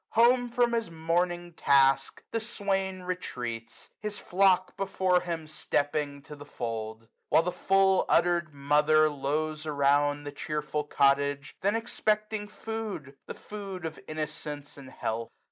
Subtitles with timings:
[0.13, 6.43] Home, from his morning task, the swairl retreats; His flock before him stepping to the
[6.43, 13.15] fold: 221 While the fuU udder'd mother lows around The chearful cottage, then expecting food.
[13.27, 15.29] The food of innocence, and health